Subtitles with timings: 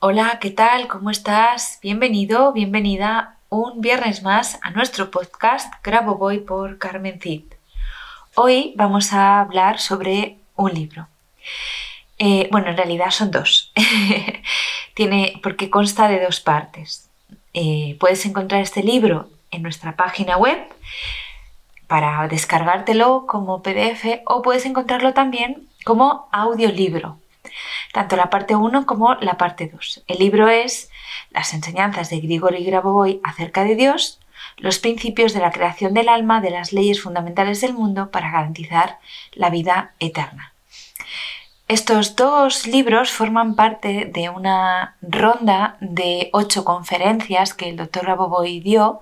[0.00, 0.86] Hola, ¿qué tal?
[0.86, 1.80] ¿Cómo estás?
[1.82, 7.42] Bienvenido, bienvenida un viernes más a nuestro podcast Grabo Voy por Carmen Cid.
[8.36, 11.08] Hoy vamos a hablar sobre un libro.
[12.16, 13.72] Eh, bueno, en realidad son dos,
[14.94, 17.10] Tiene, porque consta de dos partes.
[17.52, 20.58] Eh, puedes encontrar este libro en nuestra página web
[21.88, 27.18] para descargártelo como PDF o puedes encontrarlo también como audiolibro
[27.92, 30.04] tanto la parte 1 como la parte 2.
[30.06, 30.90] El libro es
[31.30, 34.20] Las enseñanzas de Grigori Grabovoi acerca de Dios,
[34.56, 38.98] los principios de la creación del alma, de las leyes fundamentales del mundo para garantizar
[39.32, 40.52] la vida eterna.
[41.68, 48.60] Estos dos libros forman parte de una ronda de ocho conferencias que el doctor Grabovoi
[48.60, 49.00] dio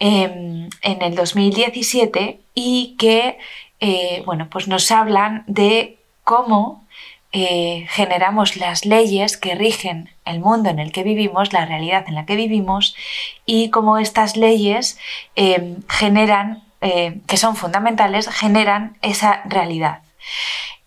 [0.00, 3.38] em, en el 2017 y que
[3.80, 6.86] eh, bueno, pues nos hablan de cómo
[7.30, 12.14] eh, generamos las leyes que rigen el mundo en el que vivimos, la realidad en
[12.14, 12.96] la que vivimos
[13.44, 14.98] y cómo estas leyes
[15.36, 20.00] eh, generan, eh, que son fundamentales, generan esa realidad.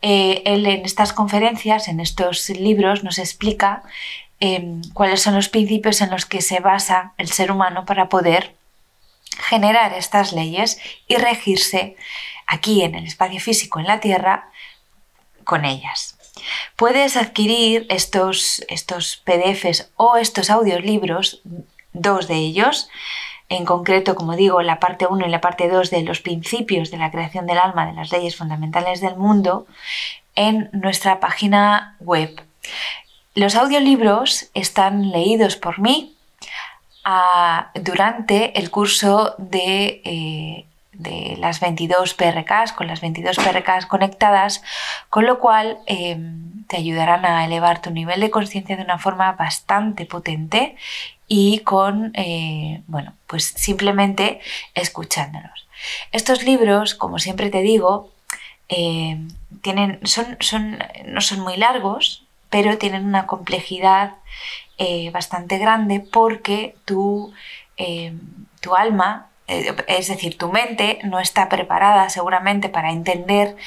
[0.02, 3.84] él en estas conferencias, en estos libros, nos explica
[4.94, 8.56] cuáles son los principios en los que se basa el ser humano para poder
[9.38, 11.96] generar estas leyes y regirse
[12.48, 14.50] aquí en el espacio físico, en la Tierra,
[15.44, 16.18] con ellas.
[16.76, 21.42] Puedes adquirir estos, estos PDFs o estos audiolibros,
[21.94, 22.90] dos de ellos,
[23.50, 26.98] en concreto, como digo, la parte 1 y la parte 2 de los principios de
[26.98, 29.68] la creación del alma, de las leyes fundamentales del mundo,
[30.36, 32.42] en nuestra página web.
[33.36, 36.16] Los audiolibros están leídos por mí
[37.04, 44.62] ah, durante el curso de eh, de las 22 PRKs, con las 22 PRKs conectadas,
[45.10, 46.18] con lo cual eh,
[46.68, 50.76] te ayudarán a elevar tu nivel de conciencia de una forma bastante potente
[51.28, 54.42] y con, eh, bueno, pues simplemente
[54.76, 55.68] escuchándolos.
[56.12, 58.12] Estos libros, como siempre te digo,
[58.68, 59.18] eh,
[59.62, 64.16] tienen, son, son, no son muy largos, pero tienen una complejidad
[65.14, 67.32] bastante grande porque tu,
[68.62, 69.31] tu alma
[69.88, 73.58] es decir, tu mente no está preparada seguramente para entender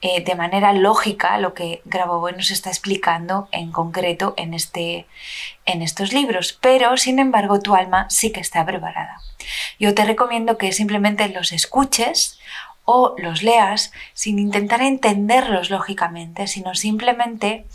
[0.00, 5.06] eh, de manera lógica lo que Grabovoi nos está explicando en concreto en, este,
[5.66, 9.20] en estos libros, pero sin embargo tu alma sí que está preparada.
[9.78, 12.38] Yo te recomiendo que simplemente los escuches
[12.86, 17.66] o los leas sin intentar entenderlos lógicamente, sino simplemente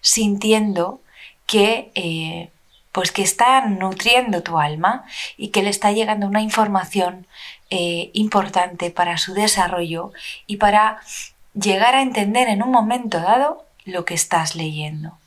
[0.00, 1.00] sintiendo
[1.46, 2.50] que eh,
[2.92, 5.04] pues que está nutriendo tu alma
[5.36, 7.26] y que le está llegando una información
[7.70, 10.12] eh, importante para su desarrollo
[10.46, 11.00] y para
[11.54, 15.18] llegar a entender en un momento dado lo que estás leyendo.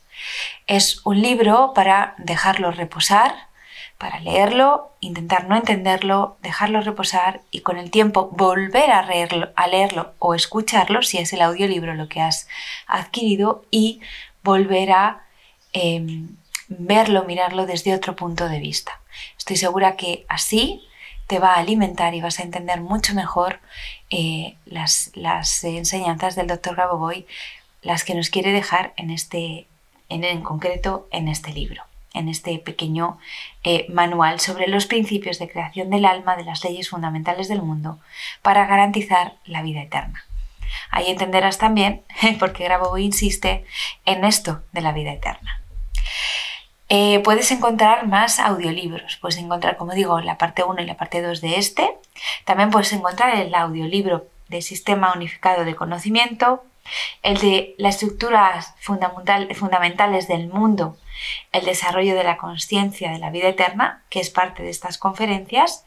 [0.67, 3.33] Es un libro para dejarlo reposar,
[3.97, 9.67] para leerlo, intentar no entenderlo, dejarlo reposar y con el tiempo volver a leerlo, a
[9.67, 12.47] leerlo o escucharlo, si es el audiolibro lo que has
[12.87, 14.01] adquirido, y
[14.43, 15.21] volver a
[15.73, 16.29] em,
[16.79, 18.99] verlo, mirarlo desde otro punto de vista.
[19.37, 20.81] Estoy segura que así
[21.27, 23.59] te va a alimentar y vas a entender mucho mejor
[24.09, 25.11] eh, las,
[25.63, 27.25] enseñanzas del doctor Grabovoi,
[27.81, 29.67] las que nos quiere dejar en este,
[30.09, 31.83] en, concreto en este libro,
[32.13, 33.17] en este pequeño
[33.63, 37.99] eh, manual sobre los principios de creación del alma, de las leyes fundamentales del mundo,
[38.41, 40.25] para garantizar la vida eterna.
[40.89, 42.03] Ahí entenderás también
[42.39, 43.65] por qué Grabovoi insiste
[44.05, 45.61] en esto de la vida eterna.
[46.93, 49.15] Eh, puedes encontrar más audiolibros.
[49.21, 51.97] Puedes encontrar, como digo, la parte 1 y la parte 2 de este.
[52.43, 56.65] También puedes encontrar el audiolibro de Sistema Unificado de Conocimiento
[57.21, 60.97] el de las estructuras fundamentales del mundo,
[61.51, 65.85] el desarrollo de la conciencia de la vida eterna, que es parte de estas conferencias,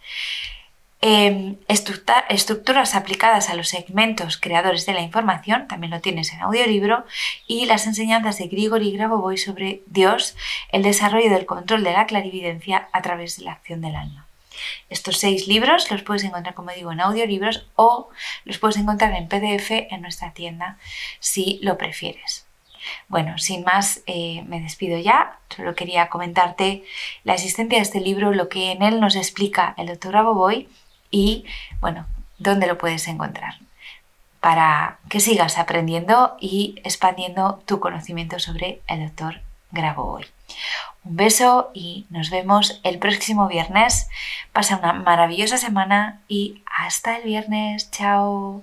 [1.07, 7.05] em, estructuras aplicadas a los segmentos creadores de la información, también lo tienes en audiolibro,
[7.47, 10.35] y las enseñanzas de Grigori Grabovoi sobre Dios,
[10.73, 14.27] el desarrollo del control de la clarividencia a través de la acción del alma.
[14.89, 18.09] Estos seis libros los puedes encontrar, como digo, en audiolibros o
[18.47, 20.79] los puedes encontrar en PDF en nuestra tienda
[21.21, 22.47] si lo prefieres.
[23.09, 25.39] Bueno, sin más, eh, me despido ya.
[25.55, 26.85] Solo quería comentarte
[27.25, 30.69] la existencia de este libro, lo que en él nos explica el doctor Boy
[31.15, 31.45] y,
[31.81, 32.07] bueno,
[32.39, 33.55] dónde lo puedes encontrar
[34.41, 39.41] para que sigas aprendiendo y expandiendo tu conocimiento sobre el doctor
[39.71, 40.27] Grabovoi.
[41.05, 44.09] Un beso y nos vemos el próximo viernes.
[44.53, 47.91] Pasa una maravillosa semana y hasta el viernes.
[47.91, 48.63] Chao.